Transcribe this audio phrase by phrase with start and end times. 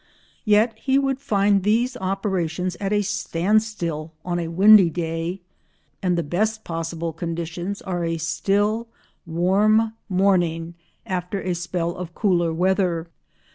[0.45, 5.41] Yet he would find these operations at a standstill on a windy day,
[6.01, 8.87] and the best possible conditions are a still
[9.27, 10.73] warm morning
[11.05, 13.09] after a spell of cooler weather.